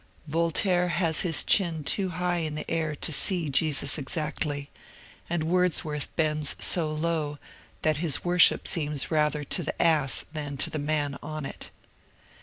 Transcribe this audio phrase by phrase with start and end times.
[0.25, 4.71] Voltaire has his chin too high in the air to see Jesus exactly,
[5.29, 7.37] and Wordsworth bends so low
[7.83, 11.69] that his worship seems rather to the ass than to the man on it.